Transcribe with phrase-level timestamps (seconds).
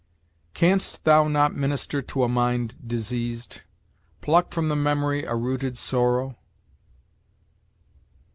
[0.55, 3.61] "Canst thou not minister to a mind diseased
[4.21, 6.39] Pluck from the memory a rooted sorrow?"